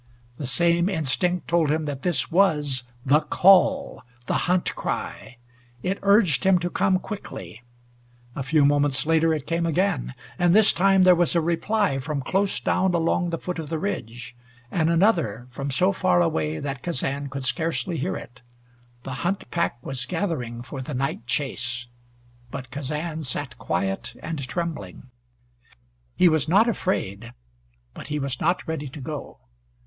[0.37, 5.37] The same instinct told him that this was the call the hunt cry.
[5.83, 7.61] It urged him to come quickly.
[8.35, 12.23] A few moments later it came again, and this time there was a reply from
[12.23, 14.35] close down along the foot of the ridge,
[14.71, 18.41] and another from so far away that Kazan could scarcely hear it.
[19.03, 21.85] The hunt pack was gathering for the night chase;
[22.49, 25.11] but Kazan sat quiet and trembling.
[26.15, 27.33] He was not afraid,
[27.93, 29.37] but he was not ready to go.